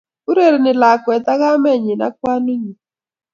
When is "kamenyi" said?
1.41-1.93